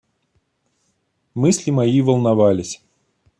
Мысли 1.35 1.69
мои 1.69 2.01
волновались. 2.01 2.81